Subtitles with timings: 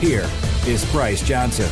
[0.00, 0.28] Here
[0.64, 1.68] is Bryce Johnson.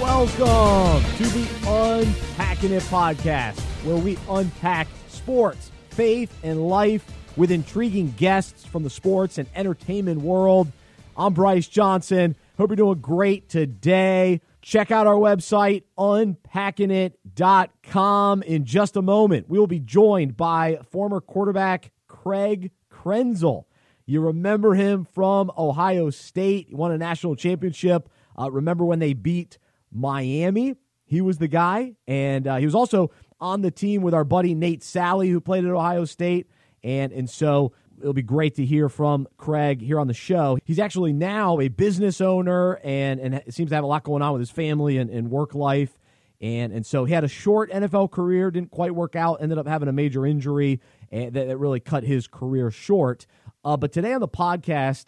[0.00, 7.04] Welcome to the Unpacking It podcast, where we unpack sports, faith, and life
[7.36, 10.66] with intriguing guests from the sports and entertainment world.
[11.16, 12.34] I'm Bryce Johnson.
[12.58, 14.40] Hope you're doing great today.
[14.60, 18.42] Check out our website, unpackingit.com.
[18.42, 23.66] In just a moment, we will be joined by former quarterback Craig Krenzel.
[24.10, 26.66] You remember him from Ohio State.
[26.70, 28.08] He won a national championship.
[28.36, 29.56] Uh, remember when they beat
[29.92, 30.74] Miami?
[31.04, 31.94] He was the guy.
[32.08, 35.64] And uh, he was also on the team with our buddy Nate Salley, who played
[35.64, 36.48] at Ohio State.
[36.82, 40.58] And, and so it'll be great to hear from Craig here on the show.
[40.64, 44.32] He's actually now a business owner and, and seems to have a lot going on
[44.32, 45.96] with his family and, and work life.
[46.40, 49.68] And, and so he had a short NFL career, didn't quite work out, ended up
[49.68, 53.26] having a major injury and that, that really cut his career short.
[53.64, 55.06] Uh, but today on the podcast,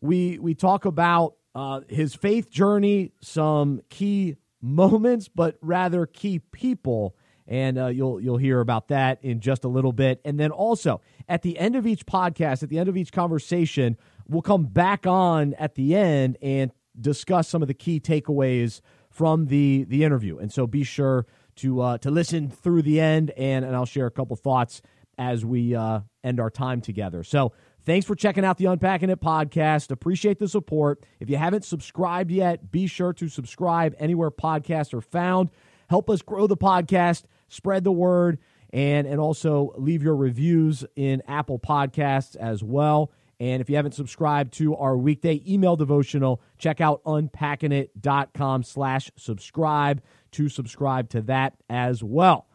[0.00, 7.16] we we talk about uh, his faith journey, some key moments, but rather key people,
[7.46, 10.20] and uh, you'll you'll hear about that in just a little bit.
[10.24, 13.96] And then also at the end of each podcast, at the end of each conversation,
[14.28, 19.46] we'll come back on at the end and discuss some of the key takeaways from
[19.46, 20.38] the the interview.
[20.38, 24.06] And so be sure to uh, to listen through the end, and and I'll share
[24.06, 24.82] a couple thoughts
[25.18, 27.22] as we uh, end our time together.
[27.22, 27.52] So
[27.84, 29.90] Thanks for checking out the Unpacking It podcast.
[29.90, 31.04] Appreciate the support.
[31.20, 35.50] If you haven't subscribed yet, be sure to subscribe anywhere podcasts are found.
[35.90, 38.38] Help us grow the podcast, spread the word,
[38.70, 43.12] and, and also leave your reviews in Apple Podcasts as well.
[43.38, 50.02] And if you haven't subscribed to our weekday email devotional, check out unpackingit.com slash subscribe
[50.32, 52.46] to subscribe to that as well.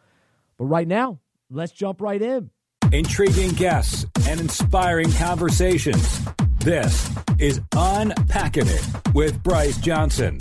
[0.58, 1.20] But right now,
[1.50, 2.50] let's jump right in
[2.92, 6.20] intriguing guests, and inspiring conversations.
[6.58, 10.38] This is Unpacking It with Bryce Johnson.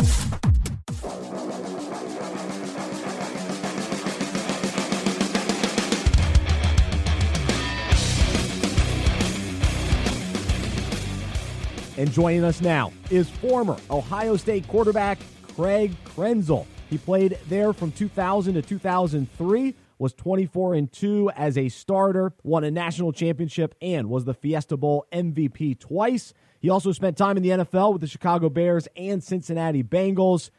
[11.97, 15.19] And joining us now is former Ohio State quarterback
[15.55, 16.65] Craig Krenzel.
[16.89, 22.63] He played there from 2000 to 2003 was 24 and 2 as a starter, won
[22.63, 26.33] a national championship, and was the Fiesta Bowl MVP twice.
[26.59, 30.49] He also spent time in the NFL with the Chicago Bears and Cincinnati Bengals.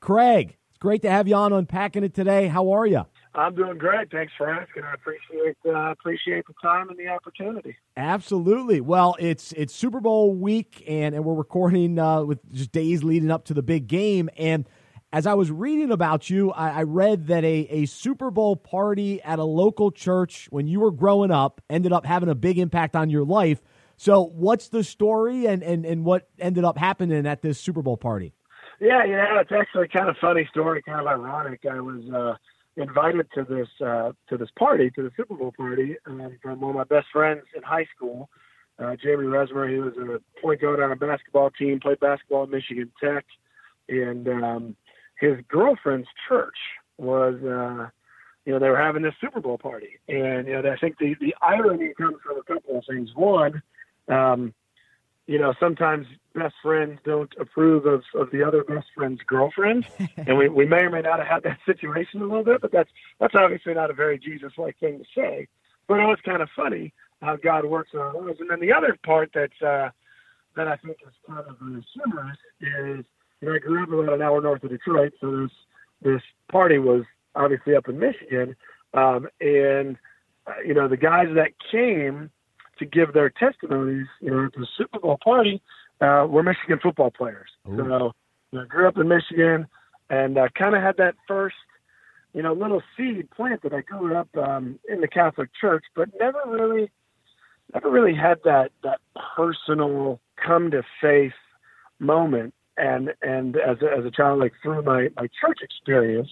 [0.00, 2.48] Craig, it's great to have you on unpacking it today.
[2.48, 3.06] How are you?
[3.34, 4.10] I'm doing great.
[4.10, 4.82] Thanks for asking.
[4.82, 7.76] I appreciate uh, appreciate the time and the opportunity.
[7.96, 8.80] Absolutely.
[8.80, 13.30] Well, it's it's Super Bowl week, and and we're recording uh, with just days leading
[13.30, 14.68] up to the big game, and
[15.12, 19.22] as I was reading about you, I, I, read that a, a Super Bowl party
[19.22, 22.94] at a local church when you were growing up ended up having a big impact
[22.94, 23.62] on your life.
[23.96, 27.96] So, what's the story and, and, and what ended up happening at this Super Bowl
[27.96, 28.34] party?
[28.80, 31.60] Yeah, you know, it's actually kind of funny story, kind of ironic.
[31.68, 32.34] I was uh,
[32.80, 36.70] invited to this uh, to this party, to the Super Bowl party, um, from one
[36.70, 38.28] of my best friends in high school,
[38.78, 39.68] uh, Jamie Resmer.
[39.68, 43.24] He was a point guard on a basketball team, played basketball at Michigan Tech,
[43.88, 44.76] and um,
[45.20, 46.56] his girlfriend's church
[46.96, 47.88] was uh
[48.44, 51.14] you know they were having this Super Bowl party, and you know I think the
[51.20, 53.10] the irony comes from a couple of things.
[53.14, 53.62] One,
[54.08, 54.54] um,
[55.26, 59.86] you know sometimes best friends don't approve of of the other best friend's girlfriend,
[60.16, 62.72] and we we may or may not have had that situation a little bit, but
[62.72, 62.88] that's
[63.20, 65.46] that's obviously not a very Jesus like thing to say.
[65.86, 68.36] But it was kind of funny how God works on those.
[68.40, 69.90] And then the other part that's uh,
[70.56, 73.04] that I think is kind of humorous is
[73.42, 75.50] know, I grew up about an hour north of Detroit, so this
[76.02, 77.04] this party was
[77.34, 78.56] obviously up in Michigan,
[78.94, 79.96] um, and
[80.46, 82.30] uh, you know the guys that came
[82.78, 85.60] to give their testimonies, you know, at the Super Bowl party,
[86.00, 87.48] uh, were Michigan football players.
[87.68, 87.76] Ooh.
[87.76, 88.12] So
[88.52, 89.66] you know, I grew up in Michigan,
[90.10, 91.56] and uh, kind of had that first,
[92.34, 93.74] you know, little seed planted.
[93.74, 96.90] I grew up um, in the Catholic Church, but never really,
[97.74, 99.00] never really had that that
[99.36, 101.32] personal come to faith
[102.00, 106.30] moment and and as a, as a child, like through my my church experience,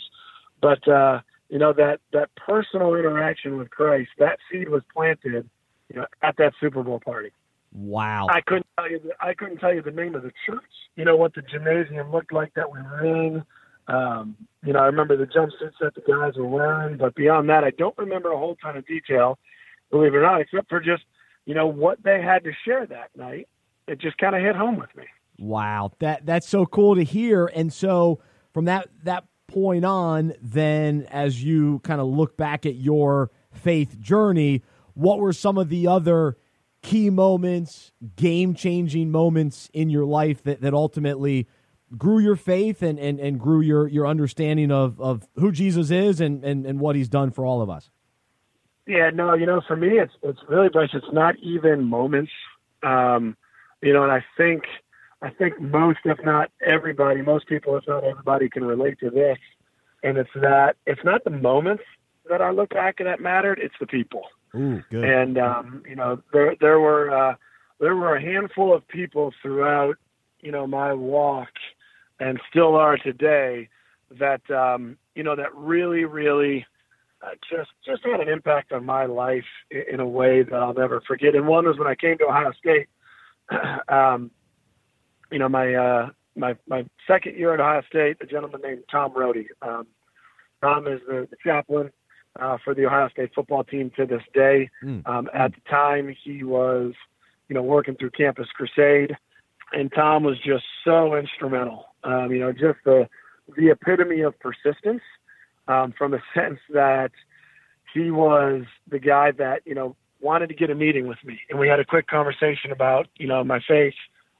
[0.60, 5.48] but uh, you know that that personal interaction with Christ, that seed was planted,
[5.88, 7.30] you know, at that Super Bowl party.
[7.72, 8.26] Wow!
[8.30, 10.62] I couldn't tell you the, I couldn't tell you the name of the church.
[10.96, 13.44] You know what the gymnasium looked like that we were in.
[13.88, 17.62] Um, you know, I remember the jumpsuits that the guys were wearing, but beyond that,
[17.62, 19.38] I don't remember a whole ton of detail,
[19.90, 21.04] believe it or not, except for just
[21.44, 23.48] you know what they had to share that night.
[23.86, 25.04] It just kind of hit home with me.
[25.38, 27.46] Wow, that that's so cool to hear.
[27.46, 28.20] And so
[28.52, 34.00] from that that point on, then as you kind of look back at your faith
[34.00, 34.62] journey,
[34.94, 36.36] what were some of the other
[36.82, 41.46] key moments, game changing moments in your life that, that ultimately
[41.96, 46.20] grew your faith and, and, and grew your, your understanding of, of who Jesus is
[46.20, 47.90] and, and, and what he's done for all of us?
[48.86, 50.90] Yeah, no, you know, for me, it's it's really Bryce.
[50.94, 52.30] It's not even moments,
[52.84, 53.36] um,
[53.82, 54.62] you know, and I think
[55.22, 59.38] I think most, if not everybody, most people, if not everybody, can relate to this.
[60.02, 61.82] And it's that it's not the moments
[62.28, 64.22] that I look back and that mattered; it's the people.
[64.54, 65.04] Ooh, good.
[65.04, 67.34] And um, you know, there there were uh,
[67.80, 69.96] there were a handful of people throughout,
[70.40, 71.48] you know, my walk,
[72.20, 73.68] and still are today,
[74.18, 76.66] that um, you know that really, really
[77.22, 80.74] uh, just just had an impact on my life in, in a way that I'll
[80.74, 81.34] never forget.
[81.34, 82.88] And one was when I came to Ohio State.
[83.88, 84.30] um,
[85.30, 89.12] you know, my uh, my my second year at Ohio State, a gentleman named Tom
[89.12, 89.46] Rohde.
[89.62, 89.86] Um,
[90.62, 91.90] Tom is the, the chaplain
[92.40, 94.70] uh, for the Ohio State football team to this day.
[94.82, 95.06] Mm.
[95.06, 96.92] Um, at the time, he was,
[97.48, 99.16] you know, working through Campus Crusade,
[99.72, 101.86] and Tom was just so instrumental.
[102.04, 103.08] Um, you know, just the
[103.56, 105.02] the epitome of persistence,
[105.68, 107.12] um, from a sense that
[107.94, 111.58] he was the guy that you know wanted to get a meeting with me, and
[111.58, 113.94] we had a quick conversation about you know my faith,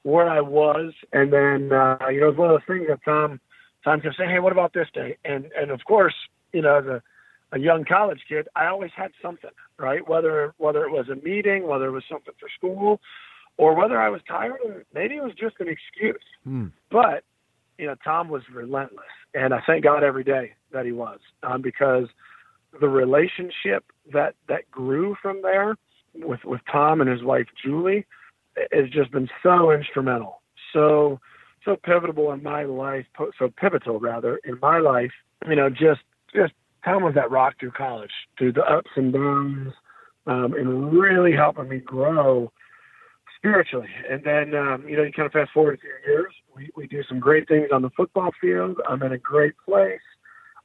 [0.07, 3.03] where I was, and then uh, you know it was one of those things that
[3.03, 3.41] Tom
[3.83, 5.17] Tom kept saying, hey, what about this day?
[5.25, 6.15] And and of course,
[6.53, 7.01] you know, as a
[7.51, 10.07] a young college kid, I always had something, right?
[10.07, 13.01] Whether whether it was a meeting, whether it was something for school,
[13.57, 16.23] or whether I was tired, or maybe it was just an excuse.
[16.47, 16.71] Mm.
[16.89, 17.25] But
[17.77, 21.61] you know, Tom was relentless, and I thank God every day that he was, um,
[21.61, 22.07] because
[22.79, 23.83] the relationship
[24.13, 25.75] that that grew from there
[26.15, 28.05] with with Tom and his wife Julie
[28.71, 30.41] has just been so instrumental,
[30.73, 31.19] so
[31.65, 33.05] so pivotal in my life,
[33.37, 35.11] so pivotal rather in my life.
[35.47, 36.01] You know, just
[36.33, 39.73] just Tom was that rock through college, through the ups and downs,
[40.25, 42.51] um, and really helping me grow
[43.37, 43.89] spiritually.
[44.09, 46.87] And then, um, you know, you kind of fast forward a few years, we, we
[46.87, 48.77] do some great things on the football field.
[48.89, 49.99] I'm in a great place.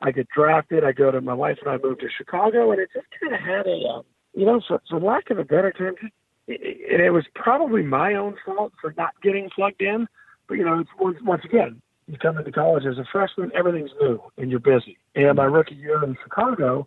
[0.01, 0.85] I get drafted.
[0.85, 3.41] I go to my wife and I move to Chicago, and it just kind of
[3.41, 4.03] had a, um,
[4.35, 6.13] you know, for, lack of a better term, it,
[6.61, 10.07] it, it was probably my own fault for not getting plugged in.
[10.49, 13.91] But you know, it's once once again, you come into college as a freshman, everything's
[14.01, 14.99] new and you're busy.
[15.15, 16.87] And my rookie year in Chicago,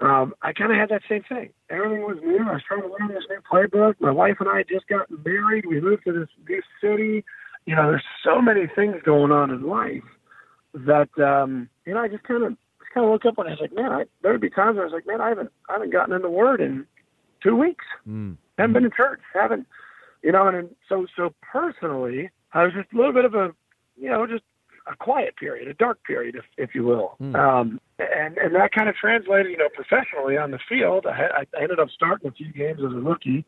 [0.00, 1.50] um, I kind of had that same thing.
[1.68, 2.38] Everything was new.
[2.38, 3.94] I was trying to learn this new playbook.
[4.00, 5.66] My wife and I just got married.
[5.66, 7.24] We moved to this new city.
[7.66, 10.02] You know, there's so many things going on in life
[10.72, 13.52] that um, you know I just kind of just kind of look up and I
[13.52, 15.50] was like, man, I, there would be times where I was like, man, I haven't
[15.68, 16.86] I haven't gotten in the Word in
[17.42, 17.84] two weeks.
[18.08, 18.36] Mm.
[18.60, 19.20] Haven't been to church.
[19.34, 19.66] Haven't
[20.22, 20.46] you know?
[20.46, 23.54] And, and so so personally, I was just a little bit of a
[24.00, 24.42] you know, just
[24.90, 27.16] a quiet period, a dark period, if, if you will.
[27.20, 27.36] Mm.
[27.36, 31.06] Um, and, and that kind of translated, you know, professionally on the field.
[31.06, 33.44] I, had, I ended up starting a few games as a rookie.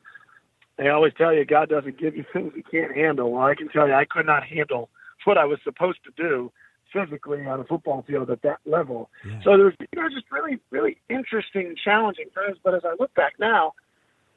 [0.76, 3.32] They always tell you God doesn't give you things you can't handle.
[3.32, 4.90] Well, I can tell you I could not handle
[5.24, 6.52] what I was supposed to do
[6.92, 9.08] physically on a football field at that level.
[9.26, 9.40] Yeah.
[9.42, 12.58] So there was, you know, just really, really interesting, challenging times.
[12.62, 13.72] But as I look back now,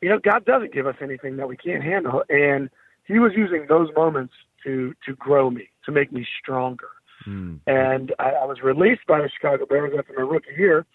[0.06, 2.22] you know, God doesn't give us anything that we can't handle.
[2.30, 2.70] And
[3.06, 6.90] he was using those moments to to grow me, to make me stronger.
[7.28, 7.60] Mm.
[7.66, 10.86] And I, I was released by the Chicago Bears after my rookie year,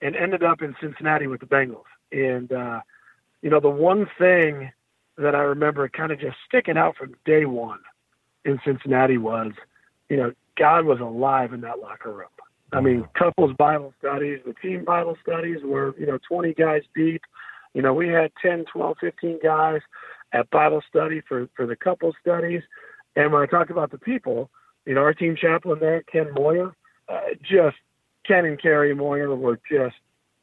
[0.00, 1.84] and ended up in Cincinnati with the Bengals.
[2.10, 2.80] And uh,
[3.42, 4.72] you know, the one thing
[5.18, 7.80] that I remember kind of just sticking out from day one
[8.46, 9.52] in Cincinnati was,
[10.08, 12.28] you know, God was alive in that locker room.
[12.72, 17.20] I mean, couples Bible studies, the team Bible studies were, you know, 20 guys deep.
[17.74, 19.80] You know, we had 10, 12, 15 guys
[20.32, 22.62] at Bible study for, for the couple studies.
[23.16, 24.50] And when I talk about the people,
[24.86, 26.74] you know, our team chaplain there, Ken Moyer,
[27.08, 27.76] uh, just
[28.26, 29.96] Ken and Carrie Moyer were just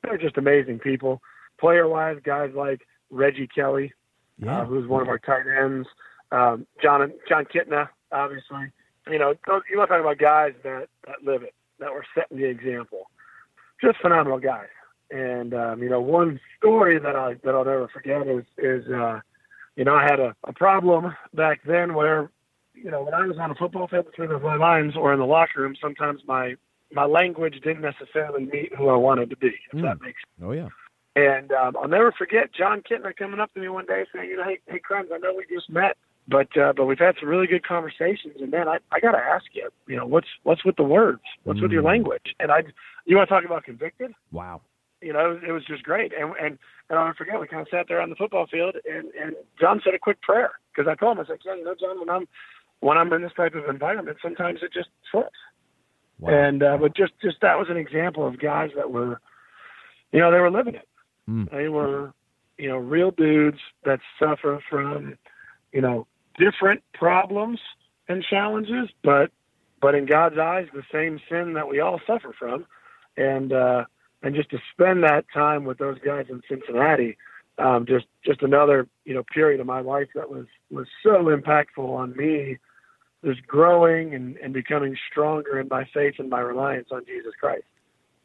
[0.04, 1.22] they're just amazing people.
[1.60, 3.94] Player wise, guys like Reggie Kelly,
[4.40, 4.62] Yeah.
[4.62, 5.88] uh, who's one of our tight ends,
[6.32, 8.72] um, Jon Jon Kitna, obviously.
[9.08, 12.38] You know, you want to talk about guys that that live it, that were setting
[12.38, 13.10] the example.
[13.84, 14.70] Just phenomenal guys.
[15.12, 19.20] And um, you know, one story that I that I'll never forget is is uh,
[19.76, 22.30] you know I had a, a problem back then where
[22.74, 25.26] you know, when I was on a football field between the lines or in the
[25.26, 26.56] locker room, sometimes my
[26.92, 29.54] my language didn't necessarily meet who I wanted to be.
[29.72, 29.84] If Mm.
[29.84, 30.22] that makes.
[30.42, 30.70] Oh yeah.
[31.16, 34.38] And um, I'll never forget Jon Kitna coming up to me one day saying, "You
[34.38, 37.30] know, hey, hey, Krebs, I know we just met but uh, but we've had some
[37.30, 38.36] really good conversations.
[38.40, 41.22] And man, I I got to ask you, you know, what's what's with the words?
[41.44, 41.64] What's mm.
[41.64, 41.88] with your mm.
[41.88, 42.36] language?
[42.40, 42.64] And I,
[43.06, 44.14] you want to talk about convicted?
[44.32, 44.62] Wow.
[45.02, 46.14] You know, it was just great.
[46.18, 46.58] And and
[46.90, 47.40] and I'll never forget.
[47.40, 50.22] We kind of sat there on the football field, and and Jon said a quick
[50.22, 52.28] prayer because I told him I was like, yeah, you know, Jon, when I'm
[52.80, 55.30] when I'm in this type of environment, sometimes it just slips.
[56.20, 56.34] Wow.
[56.34, 59.20] And uh, but just just that was an example of guys that were,
[60.12, 60.88] you know, they were living it.
[61.30, 61.50] Mm.
[61.52, 62.14] They were,
[62.58, 65.18] you know, real dudes that suffer from,
[65.72, 66.06] you know,
[66.38, 67.60] different problems
[68.08, 69.32] and challenges, but
[69.82, 72.66] but in God's eyes, the same sin that we all suffer from,
[73.18, 73.86] and uh,
[74.24, 77.18] and just to spend that time with those guys in Cincinnati,
[77.58, 81.88] um, just just another you know period of my life that was was so impactful
[81.88, 82.58] on me,
[83.24, 87.66] just growing and, and becoming stronger in my faith and my reliance on Jesus Christ.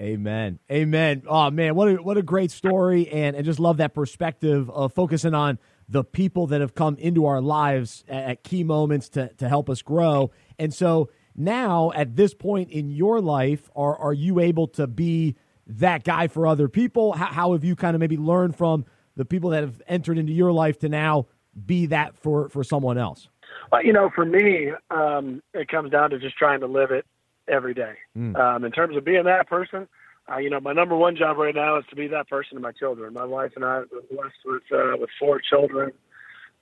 [0.00, 0.58] Amen.
[0.70, 1.22] Amen.
[1.26, 4.92] Oh man, what a what a great story, and and just love that perspective of
[4.92, 9.28] focusing on the people that have come into our lives at, at key moments to,
[9.34, 10.30] to help us grow.
[10.58, 15.36] And so now at this point in your life, are, are you able to be
[15.66, 17.12] that guy for other people?
[17.12, 18.84] How, how have you kind of maybe learned from
[19.16, 21.26] the people that have entered into your life to now
[21.64, 23.28] be that for, for someone else?
[23.72, 27.06] Well, you know, for me, um, it comes down to just trying to live it
[27.48, 27.94] every day.
[28.16, 28.36] Mm.
[28.36, 29.88] Um, in terms of being that person,
[30.30, 32.60] uh, you know, my number one job right now is to be that person to
[32.60, 33.14] my children.
[33.14, 35.92] My wife and I been blessed with uh, with four children.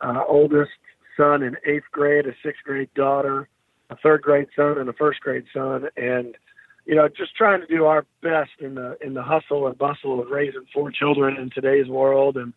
[0.01, 0.73] Uh, oldest
[1.17, 3.49] son in eighth grade, a sixth grade daughter,
[3.89, 6.37] a third grade son, and a first grade son, and
[6.87, 10.21] you know, just trying to do our best in the in the hustle and bustle
[10.21, 12.53] of raising four children in today's world, and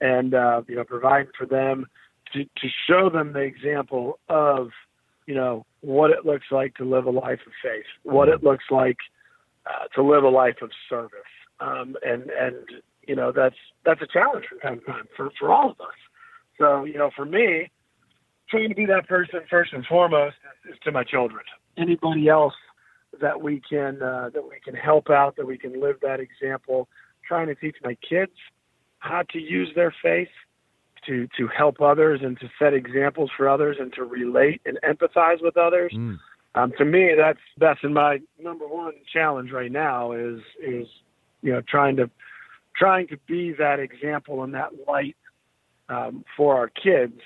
[0.00, 1.86] and uh, you know, providing for them
[2.32, 4.70] to to show them the example of
[5.26, 8.64] you know what it looks like to live a life of faith, what it looks
[8.70, 8.98] like
[9.66, 11.10] uh, to live a life of service.
[11.58, 12.56] Um, and and
[13.06, 15.96] you know that's that's a challenge from time to time for for all of us.
[16.58, 17.70] So you know, for me,
[18.48, 20.36] trying to be that person first and foremost
[20.70, 21.42] is, to my children.
[21.76, 22.54] Anybody else
[23.20, 26.88] that we can uh, that we can help out, that we can live that example.
[27.26, 28.32] Trying to teach my kids
[28.98, 30.28] how to use their faith
[31.06, 35.42] to to help others and to set examples for others and to relate and empathize
[35.42, 35.92] with others.
[35.94, 36.18] Mm
[36.56, 40.88] um, to me, that's that's in my number one challenge right now is is
[41.42, 42.10] you know trying to
[42.74, 45.16] trying to be that example and that light
[45.90, 47.20] um, for our kids,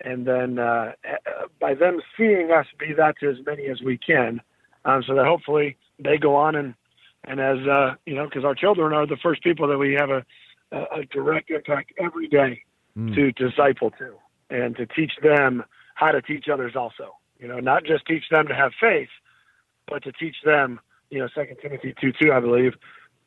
[0.00, 3.98] and then uh, uh, by them seeing us be that to as many as we
[3.98, 4.40] can,
[4.84, 6.74] um, so that hopefully they go on and
[7.24, 10.10] and as uh, you know, because our children are the first people that we have
[10.10, 10.24] a
[10.72, 12.62] a direct impact every day
[12.96, 13.14] mm.
[13.14, 14.14] to disciple to
[14.50, 15.62] and to teach them
[15.94, 17.14] how to teach others also.
[17.38, 19.08] You know, not just teach them to have faith,
[19.88, 22.72] but to teach them, you know, Second Timothy two two, I believe,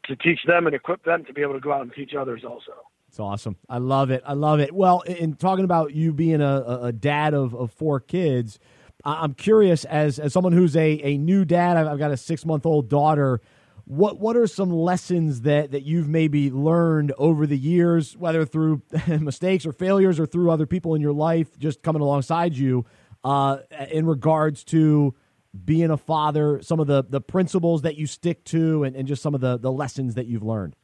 [0.06, 2.44] to teach them and equip them to be able to go out and teach others
[2.44, 2.74] also.
[3.08, 3.56] It's awesome.
[3.70, 4.24] I love it.
[4.26, 4.74] I love it.
[4.74, 8.60] Well, in talking about you being a, a dad of, of four kids,
[9.06, 11.78] I'm curious as as someone who's a, a new dad.
[11.78, 13.42] I've got a six month old daughter.
[13.86, 18.82] What what are some lessons that that you've maybe learned over the years, whether through
[19.08, 22.86] mistakes or failures or through other people in your life, just coming alongside you?
[23.26, 23.58] uh,
[23.90, 25.16] in regards to
[25.66, 29.22] being a father, some of the, the principles that you stick to, and, and just
[29.22, 30.76] some of the, the lessons that you've learned?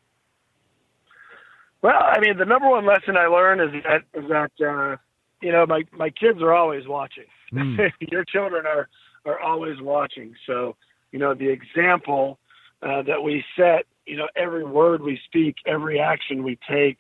[1.84, 4.98] Well, I mean, the number one lesson I learned is that is that uh,
[5.42, 7.26] you know my my kids are always watching.
[7.54, 7.92] Mm.
[8.12, 8.90] Your children are
[9.26, 10.36] are always watching.
[10.48, 10.76] So
[11.12, 12.40] you know the example
[12.82, 13.86] uh, that we set.
[14.06, 16.98] You know every word we speak, every action we take,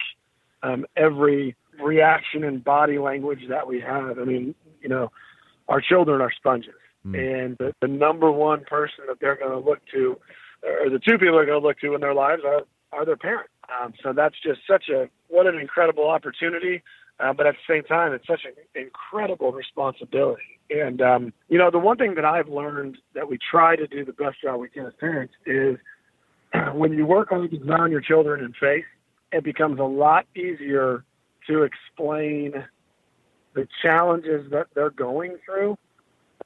[0.63, 4.19] um, every reaction and body language that we have.
[4.19, 5.12] I mean, you know,
[5.67, 6.74] our children are sponges.
[7.05, 7.45] Mm.
[7.45, 10.17] And the, the number one person that they're going to look to,
[10.63, 13.17] or the two people they're going to look to in their lives are, are their
[13.17, 13.50] parents.
[13.81, 16.83] Um, so that's just such a, what an incredible opportunity.
[17.21, 20.59] Uh, but at the same time, it's such an incredible responsibility.
[20.71, 24.03] And, um, you know, the one thing that I've learned that we try to do
[24.03, 25.77] the best job we can as parents is
[26.73, 28.85] when you work on ground your children in faith,
[29.31, 31.03] it becomes a lot easier
[31.47, 32.65] to explain
[33.53, 35.77] the challenges that they're going through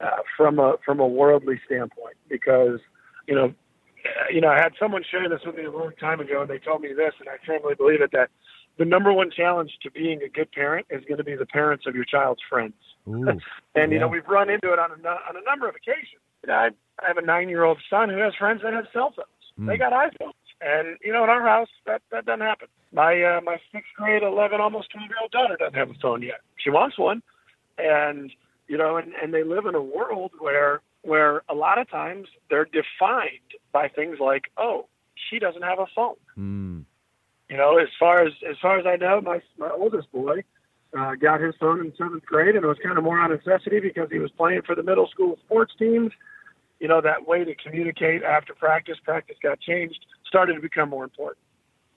[0.00, 2.16] uh, from a from a worldly standpoint.
[2.28, 2.80] Because
[3.26, 3.54] you know,
[4.32, 6.58] you know, I had someone share this with me a long time ago, and they
[6.58, 8.30] told me this, and I firmly believe it that
[8.78, 11.84] the number one challenge to being a good parent is going to be the parents
[11.86, 12.74] of your child's friends.
[13.08, 13.40] Ooh, and
[13.74, 13.86] yeah.
[13.86, 16.22] you know, we've run into it on a on a number of occasions.
[16.42, 16.68] You know, I,
[17.02, 19.28] I have a nine year old son who has friends that have cell phones.
[19.58, 19.68] Mm.
[19.68, 20.32] They got iPhones.
[20.60, 22.68] And you know, in our house, that that doesn't happen.
[22.92, 26.22] My uh, my sixth grade, eleven, almost twelve year old daughter doesn't have a phone
[26.22, 26.40] yet.
[26.56, 27.22] She wants one,
[27.78, 28.32] and
[28.66, 32.26] you know, and and they live in a world where where a lot of times
[32.48, 34.86] they're defined by things like, oh,
[35.30, 36.16] she doesn't have a phone.
[36.38, 36.84] Mm.
[37.48, 40.42] You know, as far as as far as I know, my my oldest boy
[40.98, 43.80] uh, got his phone in seventh grade, and it was kind of more on necessity
[43.80, 46.12] because he was playing for the middle school sports teams.
[46.80, 51.04] You know, that way to communicate after practice, practice got changed, started to become more
[51.04, 51.38] important.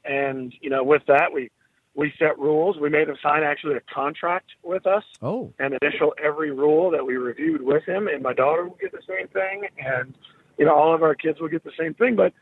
[0.05, 1.51] And, you know, with that, we,
[1.95, 2.77] we set rules.
[2.77, 7.05] We made him sign actually a contract with us Oh, and initial every rule that
[7.05, 8.07] we reviewed with him.
[8.07, 10.13] And my daughter will get the same thing, and
[10.57, 12.15] you know all of our kids will get the same thing.
[12.15, 12.33] But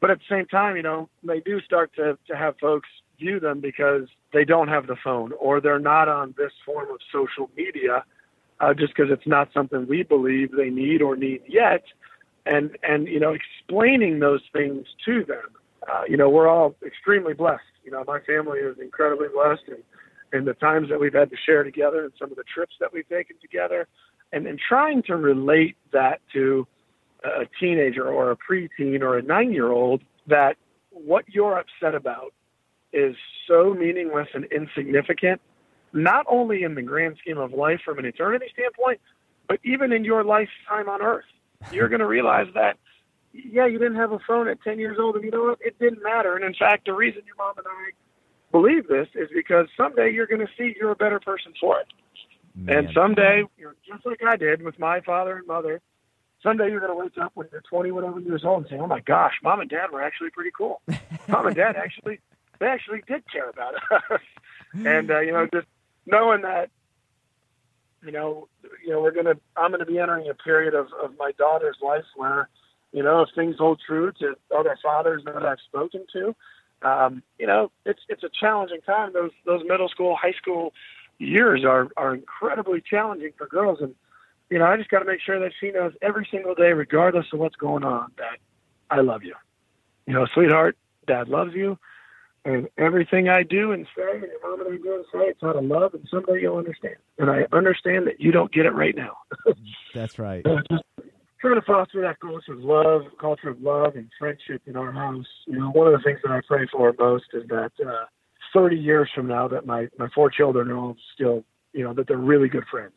[0.00, 3.40] but at the same time, you know they do start to to have folks view
[3.40, 7.48] them because they don't have the phone or they're not on this form of social
[7.56, 8.04] media,
[8.60, 11.84] uh, just because it's not something we believe they need or need yet.
[12.46, 15.48] And and you know explaining those things to them.
[15.90, 17.62] Uh, you know we're all extremely blessed.
[17.84, 19.82] You know my family is incredibly blessed and
[20.32, 22.92] and the times that we've had to share together and some of the trips that
[22.92, 23.86] we've taken together
[24.32, 26.66] and, and trying to relate that to
[27.24, 30.56] a teenager or a preteen or a nine year old that
[30.90, 32.32] what you're upset about
[32.92, 33.16] is
[33.48, 35.40] so meaningless and insignificant,
[35.92, 39.00] not only in the grand scheme of life from an eternity standpoint,
[39.48, 41.24] but even in your lifetime on earth.
[41.72, 42.76] You're going to realize that,
[43.32, 45.58] yeah, you didn't have a phone at 10 years old, and you know what?
[45.60, 46.36] It didn't matter.
[46.36, 47.90] And in fact, the reason your mom and I
[48.52, 51.86] believe this is because someday you're going to see you're a better person for it.
[52.68, 55.80] And someday, you're just like I did with my father and mother,
[56.44, 58.86] someday you're going to wake up when you're 20, whatever years old and say, oh
[58.86, 60.80] my gosh, mom and dad were actually pretty cool.
[61.28, 62.20] mom and dad actually,
[62.60, 64.20] they actually did care about us.
[64.74, 65.66] and, uh, you know, just
[66.06, 66.70] knowing that,
[68.04, 68.46] you know,
[68.84, 71.32] you know, we're going to, I'm going to be entering a period of, of my
[71.32, 72.48] daughter's life where,
[72.92, 76.36] you know, if things hold true to other fathers that I've spoken to,
[76.82, 79.12] um, you know, it's it's a challenging time.
[79.14, 80.74] Those those middle school, high school
[81.18, 83.94] years are are incredibly challenging for girls, and
[84.54, 87.26] you know, I just got to make sure that she knows every single day, regardless
[87.32, 88.38] of what's going on, that
[88.88, 89.34] I love you.
[90.06, 91.76] You know, sweetheart, Dad loves you,
[92.44, 95.42] and everything I do and say, and your mom and I do and say, it's
[95.42, 96.94] out of love, and someday you'll understand.
[97.18, 99.16] And I understand that you don't get it right now.
[99.92, 100.44] That's right.
[100.70, 100.84] Just
[101.40, 105.26] trying to foster that culture of love, culture of love and friendship in our house.
[105.48, 108.04] You know, one of the things that I pray for most is that uh,
[108.54, 112.06] 30 years from now, that my my four children are all still, you know, that
[112.06, 112.94] they're really good friends,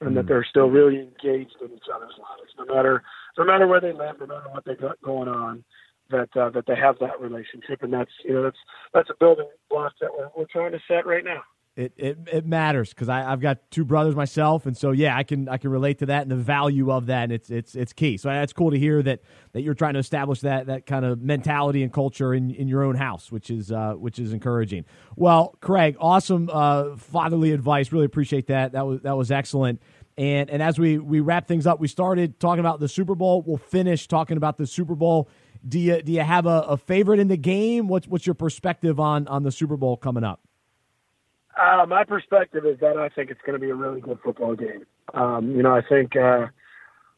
[0.00, 3.02] and that they're still really engaged in each other's lives, no matter
[3.38, 5.64] no matter where they live, no matter what they got going on.
[6.08, 8.58] That uh, that they have that relationship, and that's you know that's
[8.94, 11.42] that's a building block that we're we're trying to set right now.
[11.76, 15.46] It it, it matters because I've got two brothers myself, and so yeah, I can
[15.46, 18.16] I can relate to that and the value of that, and it's it's it's key.
[18.16, 19.20] So that's cool to hear that
[19.52, 22.82] that you're trying to establish that that kind of mentality and culture in, in your
[22.82, 24.86] own house, which is uh, which is encouraging.
[25.16, 27.92] Well, Craig, awesome uh, fatherly advice.
[27.92, 28.72] Really appreciate that.
[28.72, 29.82] That was that was excellent.
[30.16, 33.42] And and as we we wrap things up, we started talking about the Super Bowl.
[33.42, 35.28] We'll finish talking about the Super Bowl.
[35.68, 37.86] Do you do you have a, a favorite in the game?
[37.86, 40.40] What's what's your perspective on on the Super Bowl coming up?
[41.56, 44.54] Uh, my perspective is that I think it's going to be a really good football
[44.54, 44.84] game.
[45.14, 46.46] Um, you know, I think uh,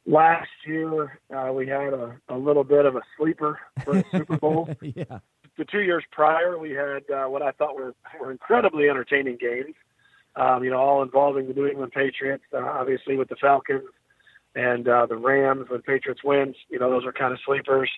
[0.07, 4.37] last year uh, we had a, a little bit of a sleeper for the Super
[4.37, 4.69] Bowl.
[4.83, 5.19] yeah.
[5.57, 9.75] The two years prior, we had uh, what I thought were, were incredibly entertaining games.
[10.37, 13.89] Um, you know, all involving the New England Patriots, uh, obviously with the Falcons
[14.55, 15.67] and uh, the Rams.
[15.69, 17.91] When Patriots wins, you know, those are kind of sleepers.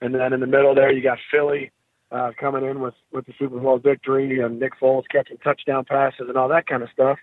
[0.00, 1.70] And then in the middle there, you got Philly
[2.12, 6.26] uh, coming in with with the Super Bowl victory and Nick Foles catching touchdown passes
[6.28, 7.18] and all that kind of stuff.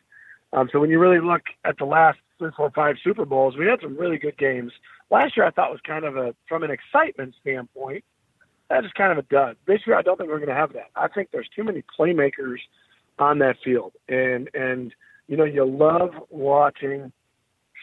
[0.52, 3.68] Um, so when you really look at the last three, four, five Super Bowls, we
[3.68, 4.72] had some really good games.
[5.12, 8.04] Last year, I thought was kind of a from an excitement standpoint,
[8.70, 9.58] that is kind of a dud.
[9.68, 10.90] This year, I don't think we're going to have that.
[10.96, 12.58] I think there's too many playmakers
[13.18, 14.94] on that field, and and
[15.28, 17.12] you know you love watching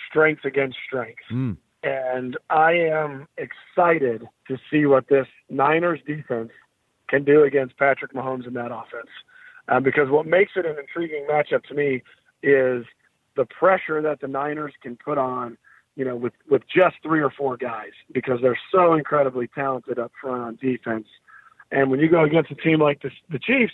[0.08, 1.22] strength against strength.
[1.30, 1.56] Mm.
[1.82, 6.50] And I am excited to see what this Niners defense
[7.08, 9.10] can do against Patrick Mahomes in that offense.
[9.68, 12.02] Um, because what makes it an intriguing matchup to me
[12.42, 12.84] is
[13.36, 15.58] the pressure that the Niners can put on,
[15.96, 20.12] you know, with, with just three or four guys because they're so incredibly talented up
[20.20, 21.06] front on defense.
[21.72, 23.72] And when you go against a team like the, Chiefs,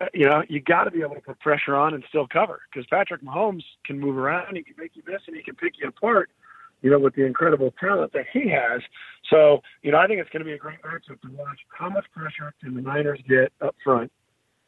[0.00, 2.60] uh, you know, you got to be able to put pressure on and still cover
[2.70, 5.74] because Patrick Mahomes can move around, he can make you miss, and he can pick
[5.80, 6.30] you apart
[6.82, 8.82] you know, with the incredible talent that he has.
[9.30, 11.58] So, you know, I think it's going to be a great matchup to watch.
[11.76, 14.12] How much pressure can the Niners get up front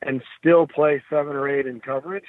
[0.02, 2.24] and still play seven or eight in coverage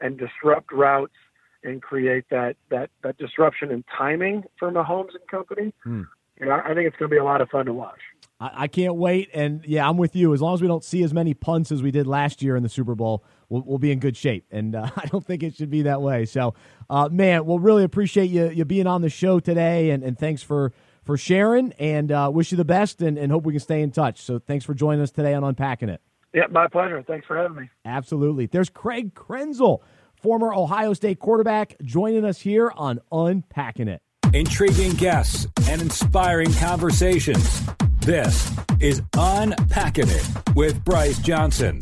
[0.00, 1.14] and disrupt routes
[1.62, 5.72] and create that that that disruption in timing for Mahomes and company?
[5.84, 6.02] Hmm.
[6.38, 8.00] You know, I think it's going to be a lot of fun to watch.
[8.40, 9.28] I, I can't wait.
[9.34, 10.32] And yeah, I'm with you.
[10.32, 12.62] As long as we don't see as many punts as we did last year in
[12.62, 14.46] the Super Bowl, we'll, we'll be in good shape.
[14.50, 16.24] And uh, I don't think it should be that way.
[16.24, 16.54] So,
[16.88, 19.90] uh, man, we'll really appreciate you you being on the show today.
[19.90, 20.72] And, and thanks for
[21.04, 21.72] for sharing.
[21.72, 23.02] And uh, wish you the best.
[23.02, 24.22] And, and hope we can stay in touch.
[24.22, 26.00] So, thanks for joining us today on Unpacking It.
[26.32, 27.02] Yeah, my pleasure.
[27.02, 27.70] Thanks for having me.
[27.84, 28.46] Absolutely.
[28.46, 29.80] There's Craig Krenzel,
[30.14, 34.00] former Ohio State quarterback, joining us here on Unpacking It.
[34.32, 37.62] Intriguing guests and inspiring conversations.
[37.98, 41.80] This is Unpacking It with Bryce Johnson.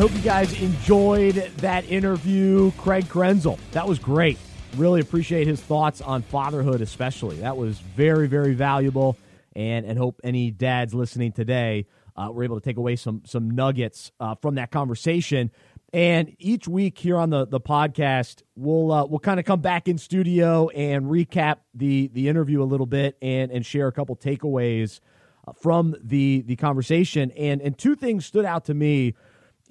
[0.00, 2.70] Hope you guys enjoyed that interview.
[2.78, 3.58] Craig Krenzel.
[3.72, 4.38] That was great.
[4.78, 7.40] Really appreciate his thoughts on fatherhood, especially.
[7.40, 9.18] That was very, very valuable.
[9.54, 11.86] And, and hope any dads listening today
[12.16, 15.50] uh, were able to take away some, some nuggets uh, from that conversation.
[15.92, 19.86] And each week here on the, the podcast, we'll uh, we'll kind of come back
[19.86, 24.16] in studio and recap the the interview a little bit and and share a couple
[24.16, 25.00] takeaways
[25.46, 27.32] uh, from the the conversation.
[27.32, 29.14] And and two things stood out to me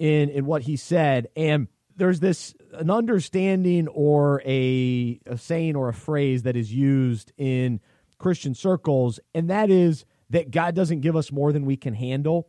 [0.00, 5.90] in in what he said, and there's this an understanding or a, a saying or
[5.90, 7.80] a phrase that is used in
[8.18, 12.48] Christian circles, and that is that God doesn't give us more than we can handle.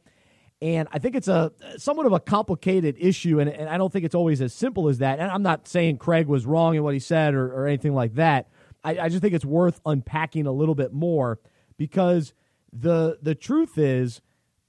[0.61, 4.05] And I think it's a somewhat of a complicated issue, and, and I don't think
[4.05, 5.19] it's always as simple as that.
[5.19, 8.15] And I'm not saying Craig was wrong in what he said or, or anything like
[8.15, 8.47] that.
[8.83, 11.39] I, I just think it's worth unpacking a little bit more
[11.77, 12.33] because
[12.71, 14.21] the the truth is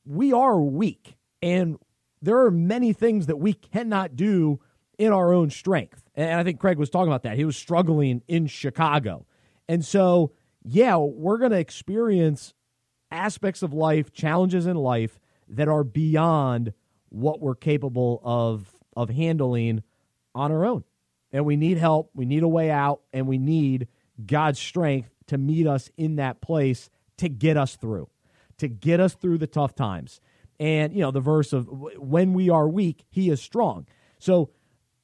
[0.04, 1.78] we are weak, and
[2.22, 4.60] there are many things that we cannot do
[4.96, 6.08] in our own strength.
[6.14, 7.36] And I think Craig was talking about that.
[7.36, 9.26] He was struggling in Chicago.
[9.68, 10.32] And so,
[10.62, 12.54] yeah, we're going to experience
[13.10, 16.72] aspects of life, challenges in life that are beyond
[17.08, 19.82] what we're capable of of handling
[20.34, 20.84] on our own.
[21.32, 23.88] And we need help, we need a way out, and we need
[24.24, 28.08] God's strength to meet us in that place to get us through,
[28.58, 30.20] to get us through the tough times
[30.62, 33.84] and you know the verse of when we are weak he is strong.
[34.20, 34.50] So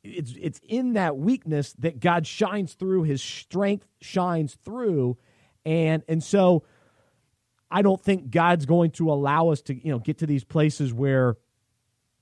[0.04, 5.18] it's it's in that weakness that god shines through his strength shines through.
[5.66, 6.62] And and so
[7.70, 10.94] i don't think god's going to allow us to you know get to these places
[10.94, 11.36] where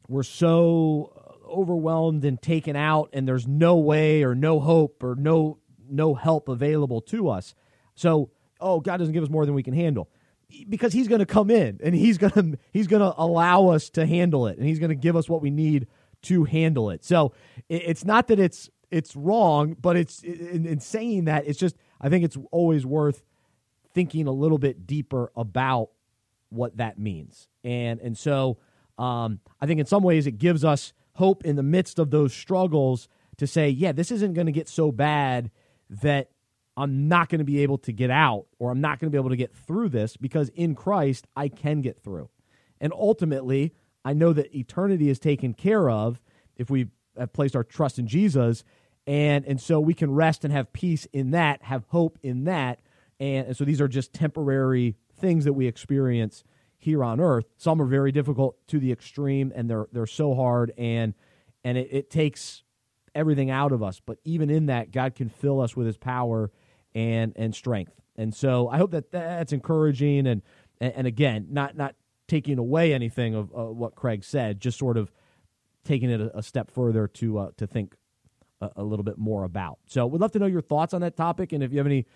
[0.08, 1.12] we're so
[1.46, 6.48] overwhelmed and taken out and there's no way or no hope or no no help
[6.48, 7.54] available to us.
[7.96, 8.30] So
[8.62, 10.08] oh god doesn't give us more than we can handle
[10.68, 13.90] because he's going to come in and he's going to he's going to allow us
[13.90, 15.86] to handle it and he's going to give us what we need
[16.22, 17.04] to handle it.
[17.04, 17.32] So
[17.68, 22.08] it's not that it's it's wrong, but it's in, in saying that it's just I
[22.08, 23.22] think it's always worth
[23.92, 25.90] thinking a little bit deeper about
[26.50, 27.48] what that means.
[27.64, 28.58] And and so
[28.98, 32.32] um, I think in some ways it gives us hope in the midst of those
[32.32, 35.50] struggles to say, yeah, this isn't going to get so bad
[35.90, 36.30] that
[36.76, 39.18] I'm not going to be able to get out or I'm not going to be
[39.18, 42.28] able to get through this because in Christ I can get through.
[42.80, 43.72] And ultimately,
[44.04, 46.20] I know that eternity is taken care of
[46.56, 48.62] if we have placed our trust in Jesus.
[49.06, 52.80] And, and so we can rest and have peace in that, have hope in that.
[53.18, 56.44] And, and so these are just temporary things that we experience
[56.76, 57.46] here on earth.
[57.56, 61.14] Some are very difficult to the extreme and they're, they're so hard and,
[61.64, 62.62] and it, it takes
[63.14, 64.00] everything out of us.
[64.04, 66.50] But even in that, God can fill us with his power
[66.96, 67.92] and and strength.
[68.16, 70.42] And so I hope that that's encouraging and
[70.78, 71.94] and, again, not not
[72.28, 75.10] taking away anything of uh, what Craig said, just sort of
[75.84, 77.94] taking it a, a step further to uh, to think
[78.60, 79.78] a, a, little bit more about.
[79.86, 82.06] So we'd love to know your thoughts on that topic, and if you have any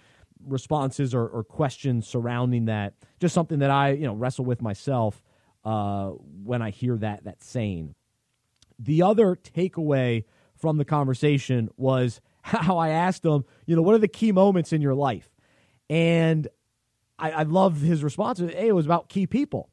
[0.46, 5.22] responses or, or questions surrounding that, just something that I you know wrestle with myself
[5.64, 7.94] uh, when I hear that that saying.
[8.78, 13.98] The other takeaway from the conversation was how I asked him, you know, what are
[13.98, 15.30] the key moments in your life?
[15.88, 16.48] And
[17.18, 18.38] I, I love his response.
[18.38, 19.70] Hey, it was about key people.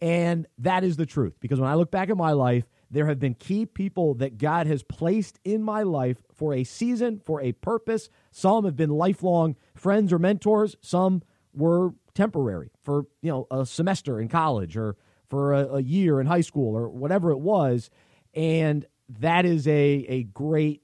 [0.00, 3.18] And that is the truth because when I look back at my life, there have
[3.18, 7.52] been key people that God has placed in my life for a season, for a
[7.52, 8.08] purpose.
[8.30, 10.76] Some have been lifelong friends or mentors.
[10.82, 14.96] Some were temporary for, you know, a semester in college or
[15.28, 17.90] for a, a year in high school or whatever it was.
[18.34, 20.82] And that is a, a great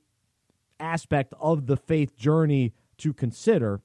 [0.83, 3.81] aspect of the faith journey to consider.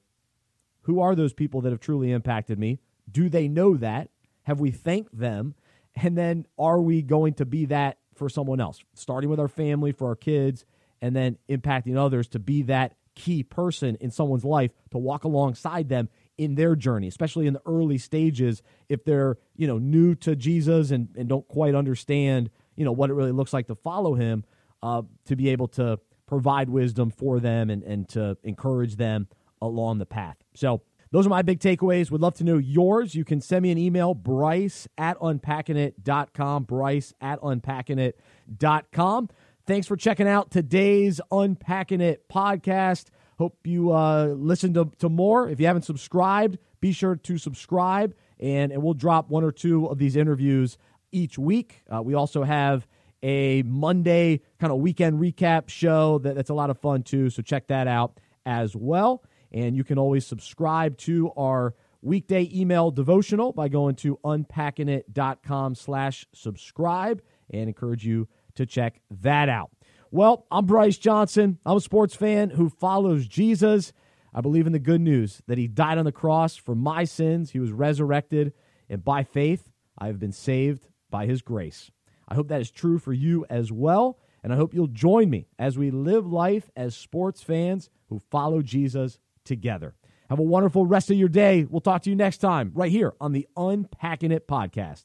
[0.82, 2.80] Who are those people that have truly impacted me?
[3.10, 4.10] Do they know that?
[4.44, 5.54] Have we thanked them?
[5.94, 8.82] And then are we going to be that for someone else?
[8.94, 10.64] Starting with our family, for our kids,
[11.00, 15.88] and then impacting others to be that key person in someone's life to walk alongside
[15.88, 16.08] them
[16.38, 20.92] in their journey, especially in the early stages if they're, you know, new to Jesus
[20.92, 24.44] and, and don't quite understand, you know, what it really looks like to follow him,
[24.82, 29.26] uh, to be able to provide wisdom for them and, and to encourage them
[29.60, 30.36] along the path.
[30.54, 32.10] So those are my big takeaways.
[32.10, 33.14] Would love to know yours.
[33.14, 39.28] You can send me an email, bryce at unpackingit.com, bryce at unpackingit.com.
[39.66, 43.06] thanks for checking out today's Unpacking It podcast.
[43.38, 45.48] Hope you uh, listen to, to more.
[45.48, 49.86] If you haven't subscribed, be sure to subscribe, and, and we'll drop one or two
[49.86, 50.76] of these interviews
[51.10, 51.82] each week.
[51.88, 52.86] Uh, we also have
[53.22, 57.30] a Monday kind of weekend recap show that, that's a lot of fun too.
[57.30, 59.24] So check that out as well.
[59.52, 66.26] And you can always subscribe to our weekday email devotional by going to unpackingit.com slash
[66.34, 69.70] subscribe and encourage you to check that out.
[70.10, 71.58] Well, I'm Bryce Johnson.
[71.66, 73.92] I'm a sports fan who follows Jesus.
[74.32, 77.50] I believe in the good news that he died on the cross for my sins.
[77.50, 78.52] He was resurrected,
[78.88, 81.90] and by faith, I have been saved by his grace.
[82.28, 84.18] I hope that is true for you as well.
[84.42, 88.62] And I hope you'll join me as we live life as sports fans who follow
[88.62, 89.94] Jesus together.
[90.30, 91.64] Have a wonderful rest of your day.
[91.64, 95.04] We'll talk to you next time, right here on the Unpacking It podcast.